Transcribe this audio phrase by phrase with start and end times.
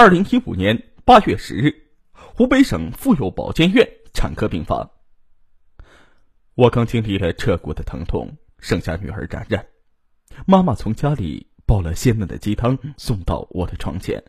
[0.00, 1.74] 二零一五年八月十日，
[2.12, 3.84] 湖北省妇幼保健院
[4.14, 4.88] 产科病房。
[6.54, 9.66] 我刚经历了彻骨的疼痛，生下女儿冉冉。
[10.46, 14.22] 妈妈从家里煲了鲜嫩的鸡汤送到我的床前，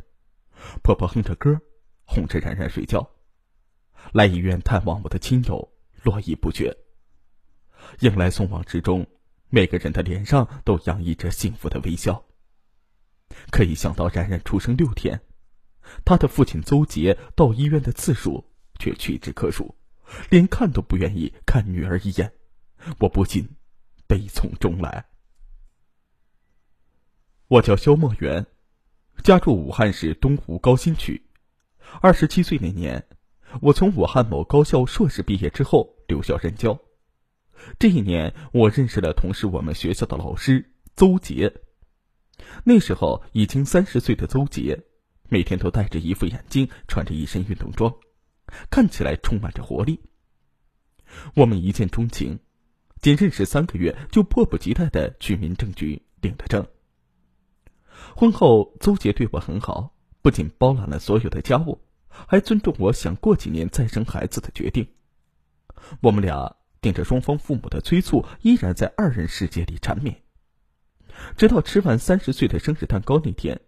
[0.82, 1.56] 婆婆哼着歌，
[2.04, 3.08] 哄着冉冉睡觉。
[4.12, 6.76] 来医院探望我的亲友络绎不绝。
[8.00, 9.06] 迎来送往之中，
[9.50, 12.26] 每个人的脸上都洋溢着幸福的微笑。
[13.52, 15.22] 可以想到冉冉出生六天，
[16.06, 18.46] 他的父亲邹杰到医院的次数
[18.80, 19.76] 却屈指可数，
[20.30, 22.32] 连看都不愿意看女儿一眼，
[23.00, 23.48] 我不禁
[24.08, 25.06] 悲从中来。
[27.48, 28.46] 我叫肖墨元，
[29.24, 31.26] 家住武汉市东湖高新区。
[32.02, 33.08] 二十七岁那年，
[33.62, 36.80] 我从武汉某高校硕士毕业之后留校任教。
[37.80, 41.52] 这一年，我认识了同是我们学校的老师邹杰。
[42.64, 44.86] 那时候已经三十岁的邹杰。
[45.30, 47.94] 每天都戴着一副眼镜，穿着一身运动装，
[48.70, 50.02] 看起来充满着活力。
[51.36, 52.40] 我们一见钟情，
[53.00, 56.66] 仅认识三个月就迫不及待的去民政局领了证。
[58.16, 64.88] 婚后，邹杰对我很好，不仅包揽了所有的家务，还尊重我想过几年再生孩子的决定。
[66.02, 70.24] 我们俩顶着双方父母的催促，依然在二人世界里缠绵，
[71.38, 73.60] 直到吃完三十岁的生日蛋糕那天。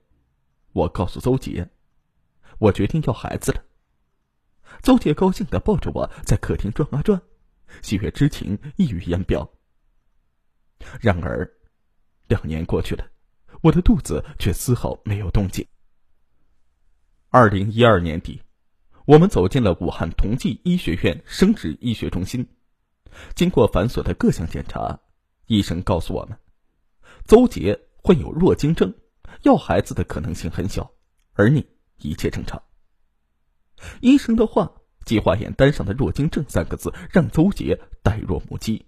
[0.73, 1.69] 我告诉邹杰，
[2.59, 3.63] 我决定要孩子了。
[4.81, 7.21] 邹杰高兴的抱着我在客厅转啊转，
[7.81, 9.51] 喜悦之情溢于言表。
[10.99, 11.49] 然而，
[12.27, 13.05] 两年过去了，
[13.61, 15.67] 我的肚子却丝毫没有动静。
[17.29, 18.41] 二零一二年底，
[19.05, 22.47] 我们走进了武汉同济医学院生殖医学中心。
[23.35, 24.99] 经过繁琐的各项检查，
[25.47, 26.37] 医生告诉我们，
[27.25, 28.93] 邹杰患有弱精症。
[29.43, 30.91] 要孩子的可能性很小，
[31.33, 32.61] 而你一切正常。
[34.01, 34.71] 医生的话，
[35.05, 38.85] 计划眼单上的“弱精症”三个字，让邹杰呆若木鸡。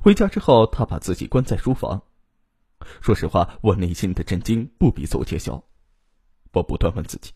[0.00, 2.02] 回家之后，他把自己关在书房。
[3.00, 5.64] 说实话，我内心的震惊不比邹杰小。
[6.52, 7.32] 我不断问自己：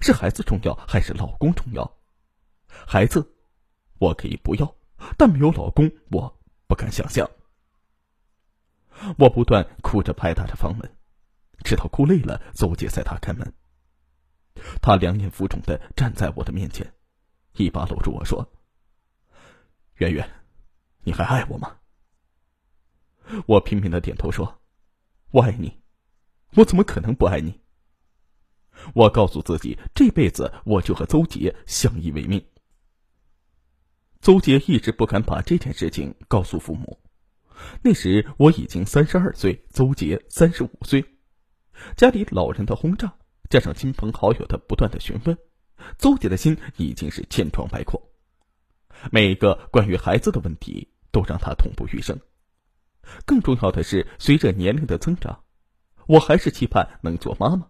[0.00, 1.96] 是孩子重要，还是老公重要？
[2.66, 3.36] 孩子，
[3.98, 4.76] 我可以不要，
[5.16, 7.30] 但没有老公，我不敢想象。
[9.18, 10.90] 我不断哭着拍打着房门，
[11.64, 13.52] 直到哭累了，邹杰才打开门。
[14.82, 16.92] 他两眼浮肿的站在我的面前，
[17.54, 18.44] 一把搂住我说
[19.98, 20.28] ：“圆圆，
[21.04, 21.76] 你还爱我吗？”
[23.46, 24.60] 我拼命的点头说
[25.30, 25.80] ：“我爱你，
[26.56, 27.60] 我怎么可能不爱你？”
[28.94, 32.44] 我告诉自己，这辈子我就和邹杰相依为命。
[34.20, 36.98] 邹杰一直不敢把这件事情告诉父母。
[37.82, 41.04] 那时我已经三十二岁，邹杰三十五岁，
[41.96, 43.14] 家里老人的轰炸，
[43.50, 45.36] 加上亲朋好友的不断的询问，
[45.98, 48.00] 邹杰的心已经是千疮百孔。
[49.12, 52.18] 每一个关于孩子的问题都让他痛不欲生。
[53.24, 55.44] 更重要的是，随着年龄的增长，
[56.06, 57.68] 我还是期盼能做妈妈。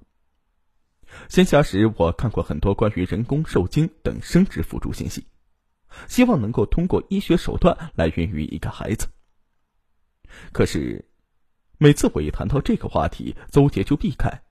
[1.28, 5.26] 闲暇时，我看过很多关于人工受精等生殖辅助信息，
[6.08, 9.08] 希望能够通过医学手段来孕育一个孩子。
[10.52, 11.08] 可是，
[11.78, 14.42] 每次我一谈到这个话题，邹杰就避开。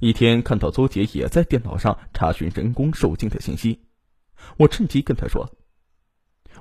[0.00, 3.86] 一天看到邹杰也在电脑上查询人工受精的信息，
[4.56, 5.48] 我趁机跟他说：“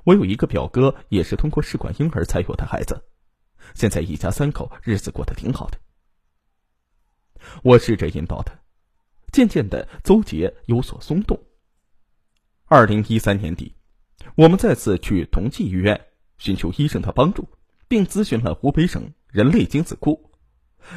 [0.06, 3.01] 我有一个表哥，也是通过试管婴儿才有的孩子，
[3.73, 5.79] 现在一家三口日子过得挺好的。”
[7.63, 8.53] 我试着引导他，
[9.31, 11.41] 渐渐的，邹杰有所松动。
[12.66, 13.75] 二零一三年底，
[14.35, 16.07] 我们再次去同济医院
[16.38, 17.47] 寻求医生的帮助。
[17.87, 20.31] 并咨询了湖北省人类精子库，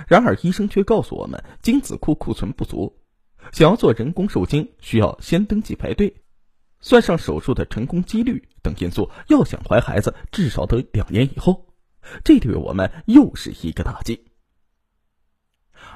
[0.08, 3.00] 然而医生却告诉我们精子库库存不足，
[3.52, 6.22] 想要做人工受精需要先登记排队，
[6.80, 11.66] 算上手术的成功几率等因素，要想怀孩子至少得两年以后，
[12.24, 14.26] 这对我们又是一个打击。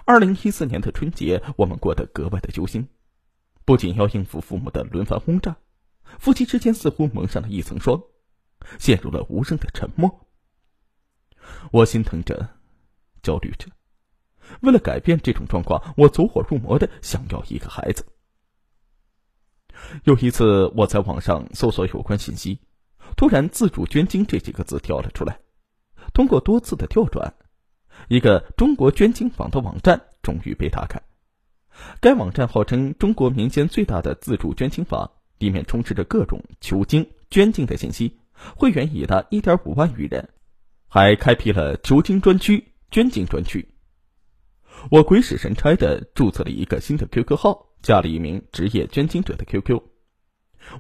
[0.07, 2.89] 二零一四年的春节，我们过得格外的揪心，
[3.65, 5.57] 不仅要应付父母的轮番轰炸，
[6.19, 8.03] 夫妻之间似乎蒙上了一层霜，
[8.79, 10.27] 陷入了无声的沉默。
[11.71, 12.49] 我心疼着，
[13.23, 13.69] 焦虑着。
[14.61, 18.05] 为了改变这种状况，我走火入魔的想要一个孩子。
[20.05, 22.61] 有一次，我在网上搜索有关信息，
[23.17, 25.39] 突然“自主捐精”这几个字跳了出来。
[26.13, 27.35] 通过多次的跳转，
[28.09, 31.01] 一个中国捐精坊的网站终于被打开。
[32.01, 38.21] 该网站号称中国民间最大的自主捐精坊，里面充斥着各种求精、捐精的信息，
[38.57, 40.29] 会员已达一点五万余人。
[40.95, 43.69] 还开辟了求精专区、捐精专区。
[44.93, 49.83] 我鬼使神差的注册了一个新的 QQ 号，加了一名职业捐精者的 QQ。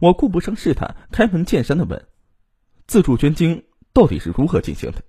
[0.00, 2.06] 我顾不上试探，开门见山的问
[2.86, 5.02] ：“自助捐精到底是如何进行的？”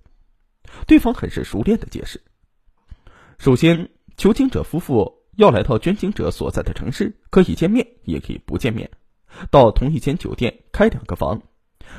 [0.88, 2.20] 对方很是熟练的解释
[3.38, 8.90] ：“首先，求精者夫妇要来到捐精者所在的城市，可以见面，也可以不见面，
[9.52, 11.40] 到同一间酒店开两个房。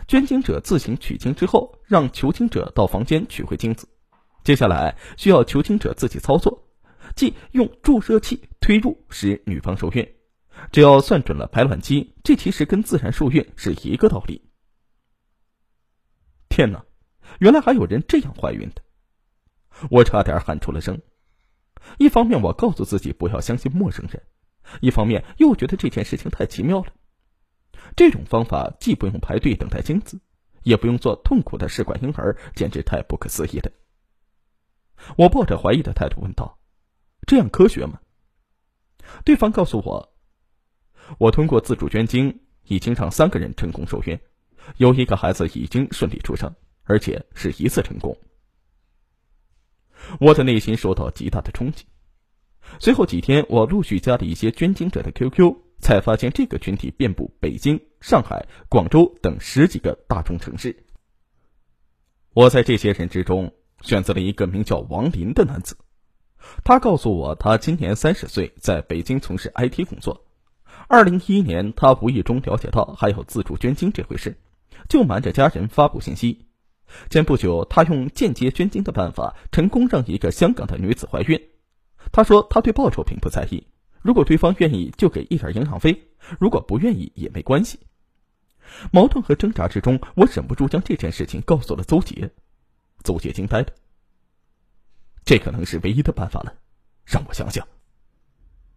[0.07, 3.87] 捐精者自行取精之后，让求精者到房间取回精子。
[4.43, 6.63] 接下来需要求精者自己操作。”
[7.15, 10.07] 即用注射器推入，使女方受孕。
[10.71, 14.49] 只要算准了排卵期，这其实跟自然受孕是一个道理。
[16.49, 16.83] 天哪，
[17.39, 18.81] 原来还有人这样怀孕的！
[19.89, 21.01] 我差点喊出了声。
[21.97, 24.21] 一方面，我告诉自己不要相信陌生人；
[24.81, 26.87] 一方面，又觉得这件事情太奇妙了。
[27.95, 30.19] 这种方法既不用排队等待精子，
[30.63, 33.71] 也不用做痛苦的试管婴儿，简直太不可思议了。
[35.15, 36.59] 我抱着怀疑的态度问道。
[37.25, 38.00] 这样科学吗？
[39.25, 40.13] 对方告诉我，
[41.18, 44.19] 我通过自主捐精已经让三个人成功受孕，
[44.77, 46.53] 有一个孩子已经顺利出生，
[46.83, 48.18] 而且是一次成功。
[50.19, 51.85] 我的内心受到极大的冲击。
[52.80, 60.85] 随后几天，我陆续加了一些捐精者的 QQ，才发现这个群体遍布北京、上海、广州等十几个大中城市。
[62.33, 65.77] 我在这些人之中选择了一个名叫王林的男子。
[66.63, 70.25] 他告诉我，他今年三十岁，在北京从事 IT 工作。
[70.88, 74.38] 二零一一年，他无意中了解到还有自助捐精这回事，
[74.88, 76.45] 就瞒着家人发布信息。
[77.09, 81.41] 前不久，他用间接捐精的办法，成功让一个香港的女子怀孕。
[82.12, 83.68] 他说，他对报酬并不在意，
[84.07, 85.92] 如果对方愿意，就给一点营养费；
[86.39, 87.77] 如果不愿意，也没关系。
[88.89, 92.31] 矛盾和挣扎之中，我忍不住将这件事情告诉了邹杰。
[93.04, 93.68] 邹杰惊呆了。
[95.25, 96.56] 这可能是唯一的办法了，
[97.04, 97.68] 让我想想。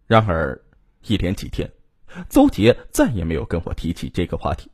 [0.05, 0.61] 然而，
[1.07, 1.71] 一连几天，
[2.27, 4.69] 邹杰再也没有跟我提起这个话题，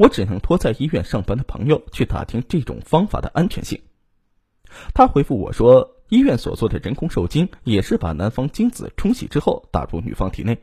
[0.00, 3.80] 我只能托在医院上班的朋友去打听这种方法的安全性。
[4.92, 10.58] 他回复我说，医院所做的人工受精也是把男方精子冲洗之后打入女方体内。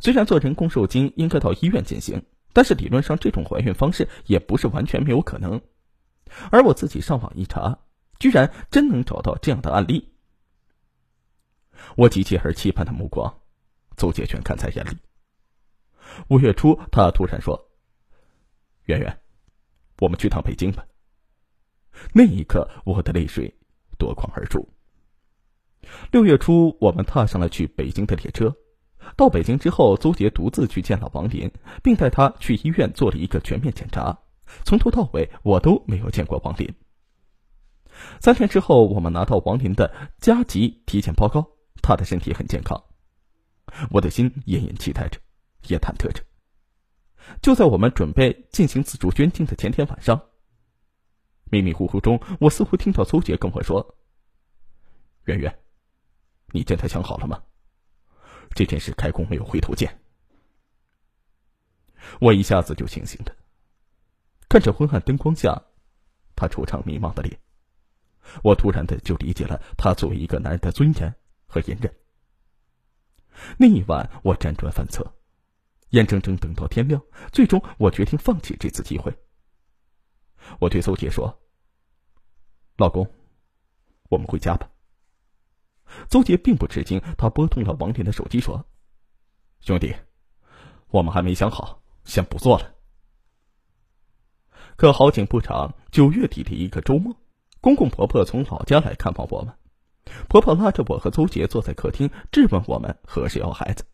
[0.00, 2.22] 虽然做人工受精应该到医院进行，
[2.52, 5.60] 但是理论上这种怀孕方式也不是完全没有可能。
[6.50, 7.78] 而我自己上网一查。
[8.20, 10.14] 居然真能找到这样的案例，
[11.96, 13.40] 我急切而期盼的目光，
[13.96, 14.96] 邹杰全看在眼里。
[16.28, 17.72] 五月初，他突然说
[18.86, 19.18] ：“圆圆，
[19.98, 20.86] 我们去趟北京吧。”
[22.14, 23.52] 那一刻，我的泪水
[24.04, 24.68] 夺眶而出。
[26.10, 28.54] 六月初，我们踏上了去北京的列车。
[29.16, 31.50] 到北京之后，邹杰独自去见了王林，
[31.82, 34.18] 并带他去医院做了一个全面检查。
[34.64, 36.70] 从头到尾，我都没有见过王林。
[38.20, 41.46] 三天之后，我们拿到王林的加急体检报告，
[41.80, 42.82] 他的身体很健康。
[43.90, 45.18] 我的心隐隐期待着，
[45.68, 46.22] 也忐忑着。
[47.40, 50.20] 就在我们准备进行自主捐精的前天晚上，
[51.50, 53.96] 迷迷糊糊中，我似乎听到邹杰跟我说
[55.24, 55.58] ：“圆圆，
[56.52, 57.42] 你真的想好了吗？
[58.54, 60.00] 这件事开工没有回头箭。”
[62.20, 63.34] 我一下子就清醒了，
[64.48, 65.62] 看着昏暗灯光下，
[66.36, 67.38] 他惆怅迷茫的脸。
[68.42, 71.14] 我突然的就理解了他作为一个男人的尊严
[71.46, 71.94] 和隐忍。
[73.58, 75.14] 那一晚，我辗转反侧，
[75.90, 79.16] 眼睁睁等到天亮，最终我决定放弃这次机会。
[80.58, 81.38] 我对邹杰说
[82.76, 83.10] ：“老公，
[84.08, 84.70] 我们回家吧。”
[86.08, 88.64] 邹杰并不吃惊，他拨通了王林的手机说
[89.60, 89.94] ：“兄弟，
[90.88, 92.74] 我们还没想好，先不做了。”
[94.76, 97.14] 可好景不长，九月底的一个周末。
[97.60, 99.54] 公公婆婆从老家来看望我们，
[100.28, 103.84] 婆婆拉着我和邹杰坐在客厅，质问我们何时要孩子。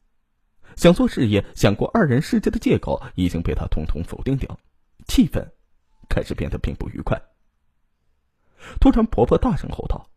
[0.76, 4.58] 想做事业、想过二人世界的借口已经被他统统否定掉，
[5.06, 5.46] 气氛
[6.10, 7.18] 开始变得并不愉快。
[8.78, 10.10] 突然，婆婆大声吼道：“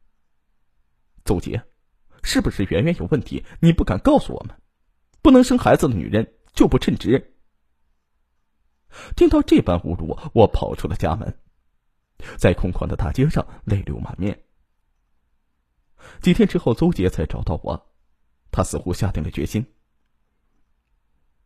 [1.24, 1.64] 邹杰，
[2.24, 3.46] 是不是圆圆有问题？
[3.62, 4.54] 你不敢告诉我们？
[5.22, 7.34] 不能生孩子的女人就不称职。”
[9.16, 11.40] 听到这般侮辱，我跑出了家门。
[12.38, 14.44] 在空旷的大街上，泪流满面。
[16.22, 17.94] 几天之后，邹杰才找到我，
[18.52, 19.66] 他似乎下定了决心。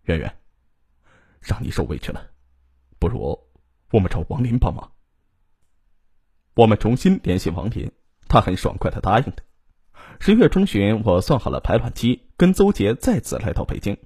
[0.04, 0.42] 圆圆，
[1.40, 2.32] 让你受委屈了，
[3.00, 3.47] 不如
[3.92, 4.92] 我们找王林帮忙。
[6.56, 7.92] 我们重新联系王林，
[8.28, 9.44] 他很爽快的答应的。
[10.20, 13.98] 十月中旬，我算好了排卵期，跟邹杰再次来到北京。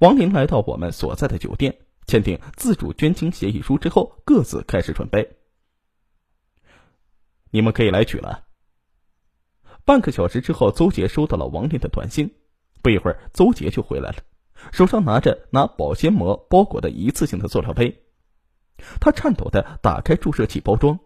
[0.00, 5.36] 王林来到我们所在的酒店，签订自主捐精协议书之后，各自开始准备。
[7.50, 8.44] 你们可以来取了。
[9.84, 12.34] 半个小时之后，邹杰收到了王林的短信。
[12.82, 14.16] 不一会儿，邹杰就回来了，
[14.70, 18.04] 手上拿着拿保鲜膜包裹的一次性的塑料杯。
[19.00, 20.98] 他颤抖的打开注射器包装，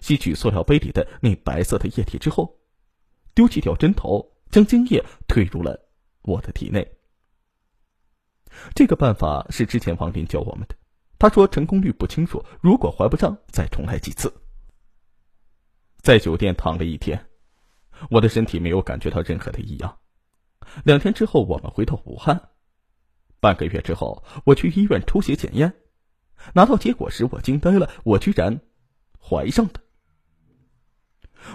[0.00, 2.58] 吸取塑料杯里的那白色的液体之后，
[3.34, 5.78] 丢弃掉针头，将精液推入了
[6.22, 6.86] 我的体内。
[8.74, 10.76] 这个办法是之前王林教我们的，
[11.18, 14.32] 他说成功率不清楚，如果怀不上，再重来几次。
[16.02, 17.26] 在酒店躺了一天，
[18.10, 19.98] 我的身体没有感觉到任何的异样。
[20.84, 22.50] 两天之后，我们回到武汉。
[23.40, 25.72] 半个月之后，我去医院抽血检验，
[26.52, 28.60] 拿到结果时，我惊呆了，我居然
[29.18, 29.80] 怀上的。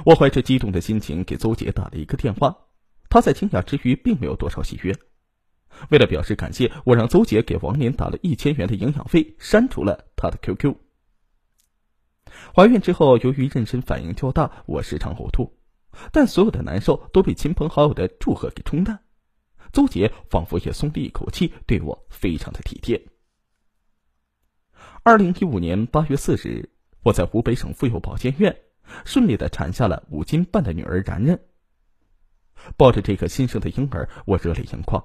[0.05, 2.55] 我怀着激动的心情给邹杰打了一个电话，
[3.09, 4.95] 他在惊讶之余并没有多少喜悦。
[5.89, 10.75] 为了表示感谢，我让邹杰给王林打了一千元的营养费，删除了他的 QQ。
[12.55, 15.57] 怀孕之后，由于妊娠反应较大，我时常呕吐，
[16.12, 19.00] 但所有的难受都被亲朋好友的祝贺给冲淡。
[19.71, 23.08] 邹杰仿佛也松了一口气，对我非常的体贴。
[25.03, 26.69] 二零一五年八月四日，
[27.03, 28.55] 我在湖北省妇幼保健院
[29.05, 31.39] 顺利的产下了五斤半的女儿然然。
[32.75, 35.03] 抱着这个新生的婴儿，我热泪盈眶。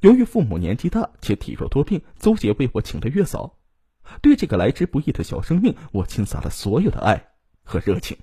[0.00, 3.58] 由于父母年纪大且体弱多病，邹杰为我请了月嫂。
[4.20, 7.30] 对这个来之不易的小生命，我倾洒了所有的爱
[7.64, 8.16] 和热情。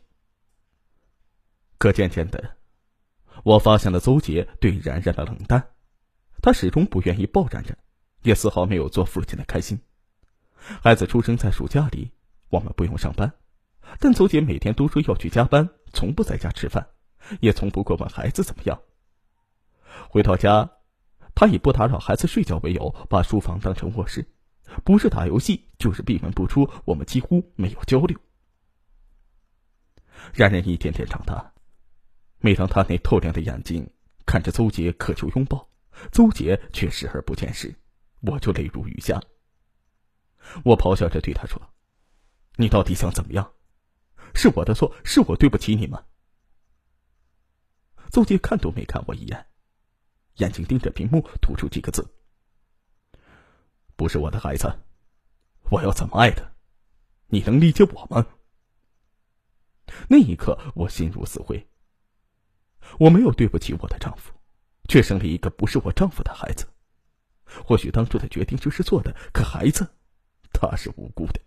[1.80, 2.58] 可渐渐的，
[3.44, 5.72] 我发现了邹杰对然然的冷淡，
[6.42, 7.76] 他始终不愿意抱然然，
[8.22, 9.82] 也丝毫没有做父亲的开心。
[10.82, 12.12] 孩子出生在暑假里，
[12.50, 13.34] 我们不用上班，
[14.00, 16.88] 但邹杰每天都说要去加班，从不在家吃饭，
[17.42, 18.82] 也从不过问孩子怎么样。
[20.10, 20.72] 回到家，
[21.36, 24.26] 他以不打扰孩子睡觉为由，把书房当成卧室。
[24.84, 28.18] 不是打游戏，就是闭门不出，我们几乎没有交流。
[30.34, 31.54] 然然一天天长大，
[32.40, 33.88] 每当他那透亮的眼睛
[34.26, 35.68] 看着邹杰渴求拥抱，
[36.12, 37.76] 邹杰却视而不见时，
[38.22, 39.22] 我就泪如雨下。
[40.64, 41.62] 我咆哮着对他说
[42.58, 43.54] ：“你到底想怎么样？
[44.36, 46.04] 是我的错，是我对不起你吗？”
[48.12, 49.48] 邹杰看都没看我一眼，
[50.36, 52.08] 眼睛盯着屏幕，吐出几个字。
[53.96, 54.72] 不是我的孩子，
[55.72, 56.44] 我要怎么爱他？
[57.28, 58.26] 你能理解我吗？
[60.08, 61.68] 那一刻，我心如死灰。
[63.00, 64.32] 我没有对不起我的丈夫，
[64.88, 66.68] 却生了一个不是我丈夫的孩子。
[67.66, 69.88] 或许当初的决定就是错的，可孩子，
[70.54, 71.42] 他是无辜的。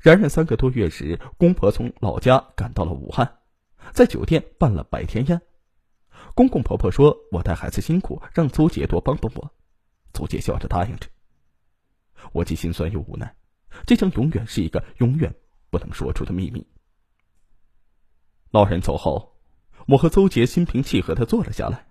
[0.00, 3.38] 然然三个多月时，公婆从老家赶到了武汉，
[3.92, 5.40] 在酒店办了百天宴。
[6.34, 9.54] 公公婆婆说：“我带孩子辛苦，让邹姐多帮帮我。”
[10.14, 11.08] 邹杰笑着答应着。
[12.32, 13.36] 我既心酸又无奈，
[13.86, 15.34] 这将永远是一个永远
[15.70, 16.66] 不能说出的秘密。
[18.50, 19.36] 老人走后，
[19.88, 21.86] 我和邹杰心平气和的坐了下来。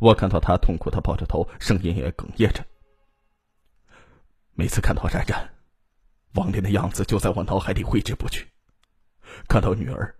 [0.00, 2.64] 我看到他痛苦的抱着头，声音也哽咽着。
[4.60, 5.54] 每次看到冉冉，
[6.34, 8.46] 王林的样子就在我脑海里挥之不去。
[9.48, 10.14] 看到女儿，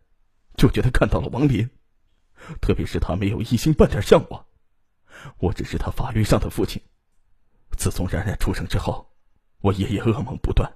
[0.56, 1.68] 就觉得看到了王林，
[2.58, 4.48] 特别是他没有一星半点像我，
[5.40, 6.80] 我只是他法律上的父亲。
[7.76, 9.12] 自从冉冉出生之后，
[9.60, 10.72] 我夜夜噩梦不断，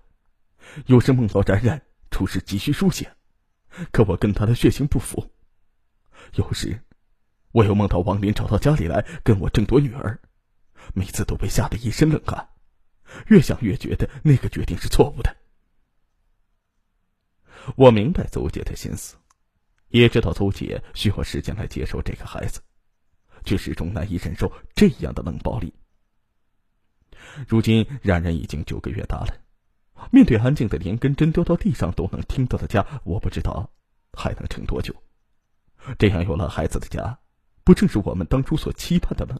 [0.85, 1.80] 有时梦到冉冉
[2.11, 3.16] 出事急需输血，
[3.90, 5.26] 可我跟他的血型不符；
[6.35, 6.78] 有时，
[7.52, 10.21] 我又梦到王林找到家里来跟我争夺女儿，
[10.92, 12.47] 每次都被吓得一身冷汗，
[13.28, 15.37] 越想越觉得那个决定是错误的。
[17.76, 19.16] 我明白邹姐的心思，
[19.88, 22.61] 也知道邹姐需要时间来接受这个孩子，
[23.44, 25.73] 却始终难以忍受这样的冷暴力。
[27.49, 29.35] 如今冉冉已经九个月大了，
[30.12, 33.71] 面对安静的连根针掉到地上都能听到的家，我不知道
[34.12, 34.94] 还能撑多久。
[35.99, 37.18] 这样有了孩子的家，
[37.64, 39.38] 不正是我们当初所期盼的吗？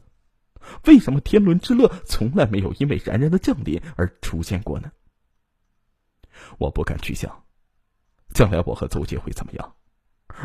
[0.85, 4.91] 为什么天伦之乐从来没有因为然然的降临而出现过呢？
[6.57, 7.43] 我不敢去想，
[8.33, 9.75] 将来我和邹杰会怎么样，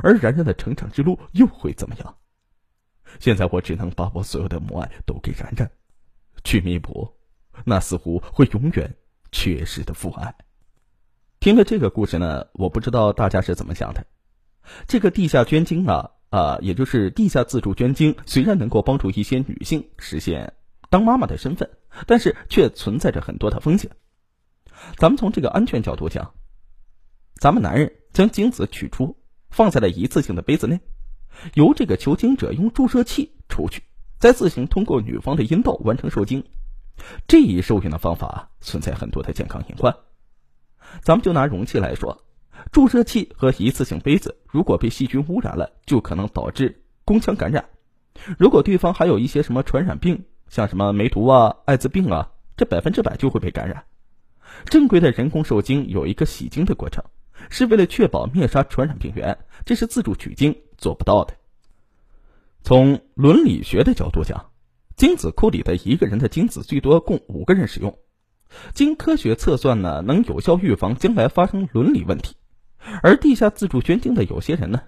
[0.03, 2.17] 而然然的成长之路又会怎么样？
[3.19, 5.71] 现在我只能把我所有的母爱都给然然，
[6.45, 7.17] 去弥补。
[7.65, 8.97] 那似乎会永远
[9.33, 10.35] 缺失的父爱。
[11.41, 14.07] 听了这个故事呢，我不知道大家是怎么想的。
[14.87, 20.55] 这个地下捐精啊啊，也就是地下自助捐精，虽然能够帮助一些女性实现
[20.89, 21.69] 当妈妈的身份，
[22.07, 23.91] 但是却存在着很多的风险。
[24.97, 26.33] 咱们从这个安全角度讲，
[27.41, 29.17] 咱们男人将精子取出，
[29.51, 30.81] 放在了一次性的杯子内，
[31.55, 33.83] 由这个求精者用注射器出去，
[34.19, 36.45] 再自行通过女方的阴道完成受精。
[37.27, 39.97] 这一受孕的方法存在很多的健康隐患，
[41.03, 42.25] 咱们就拿容器来说，
[42.73, 47.64] 注射器和一次性杯子如果被细菌污染了，就可能导致宫腔感染。
[48.38, 53.85] 如果对方还有一些什么传染病，像什么梅毒啊、艾滋病啊，这百分之百就会被感染。
[54.67, 57.05] 正规的人工受精有一个洗精的过程，
[57.49, 61.35] 是为了确保灭杀传染病源，这是自主取精做不到的。
[62.62, 64.50] 从伦理学的角度讲，
[64.97, 67.99] 精子库里的一个人的精子最多供五个人使用。
[68.75, 72.35] 经科学测算呢，能有效预防将来发生伦理问题。
[73.03, 74.83] 而地下自主捐精的有些人呢，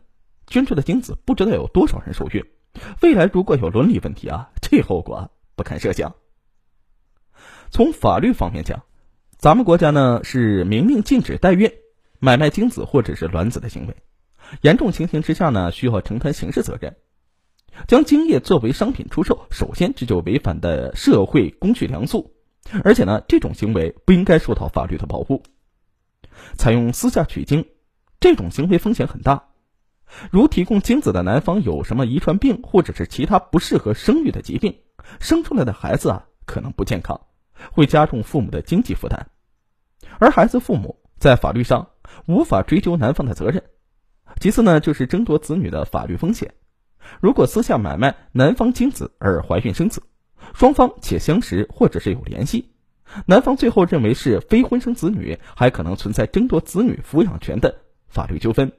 [0.46, 2.44] 捐出的精子不知道有多少人受孕。
[3.00, 6.14] 未来如果有伦理问题啊，这后果不堪设想。
[7.70, 8.82] 从法律方面讲，
[9.36, 11.70] 咱们国家呢是明令禁止代孕、
[12.18, 13.96] 买卖精子或者是卵子的行为。
[14.60, 16.96] 严重情形之下呢，需要承担刑事责任。
[17.88, 22.34] 将精液作为商品出售，首先这就违反的社会公序良俗。
[22.84, 25.42] 而且呢，这种行为不应该受到法律的保护。
[26.54, 27.66] 采用私下取精，
[28.22, 29.48] 这种行为风险很大。
[30.30, 34.78] 如提供精子的男方有什么遗传病，或者是其他不适合生育的疾病，
[35.18, 37.20] 生出来的孩子啊可能不健康，
[37.72, 39.26] 会加重父母的经济负担。
[40.20, 41.90] 而孩子父母在法律上
[42.26, 43.64] 无法追究男方的责任。
[44.38, 46.54] 其次呢，就是争夺子女的法律风险。
[47.20, 50.00] 如果私下买卖男方精子而怀孕生子。
[50.54, 52.72] 双方且相识或者是有联系，
[53.26, 57.81] 男方最后认为是非婚生子女，还可能存在争夺子女抚养权的
[58.12, 58.70] 法律纠纷。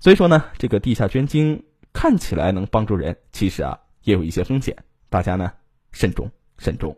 [0.00, 4.76] 所以说呢，这个地下捐精看起来能帮助人，其实啊也有一些风险，
[5.08, 5.52] 大家呢
[5.92, 6.96] 慎重慎重。